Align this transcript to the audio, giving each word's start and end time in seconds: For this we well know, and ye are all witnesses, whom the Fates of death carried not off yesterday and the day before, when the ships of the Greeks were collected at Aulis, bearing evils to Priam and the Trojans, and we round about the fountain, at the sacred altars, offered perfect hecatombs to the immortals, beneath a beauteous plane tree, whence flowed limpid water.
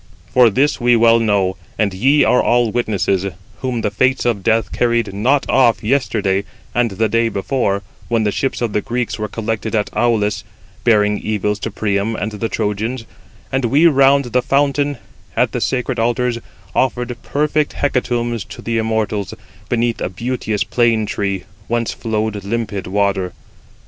For 0.31 0.49
this 0.49 0.81
we 0.81 0.95
well 0.95 1.19
know, 1.19 1.57
and 1.77 1.93
ye 1.93 2.23
are 2.23 2.41
all 2.41 2.71
witnesses, 2.71 3.23
whom 3.59 3.81
the 3.81 3.91
Fates 3.91 4.25
of 4.25 4.41
death 4.41 4.71
carried 4.71 5.13
not 5.13 5.47
off 5.47 5.83
yesterday 5.83 6.43
and 6.73 6.89
the 6.89 7.07
day 7.07 7.29
before, 7.29 7.83
when 8.07 8.23
the 8.23 8.31
ships 8.31 8.61
of 8.63 8.73
the 8.73 8.81
Greeks 8.81 9.19
were 9.19 9.27
collected 9.27 9.75
at 9.75 9.91
Aulis, 9.95 10.43
bearing 10.83 11.19
evils 11.19 11.59
to 11.59 11.69
Priam 11.69 12.15
and 12.15 12.31
the 12.31 12.49
Trojans, 12.49 13.05
and 13.51 13.65
we 13.65 13.85
round 13.85 14.25
about 14.25 14.33
the 14.41 14.47
fountain, 14.47 14.97
at 15.35 15.51
the 15.51 15.61
sacred 15.61 15.99
altars, 15.99 16.39
offered 16.73 17.15
perfect 17.21 17.73
hecatombs 17.73 18.43
to 18.45 18.63
the 18.63 18.79
immortals, 18.79 19.35
beneath 19.69 20.01
a 20.01 20.09
beauteous 20.09 20.63
plane 20.63 21.05
tree, 21.05 21.43
whence 21.67 21.93
flowed 21.93 22.43
limpid 22.43 22.87
water. 22.87 23.33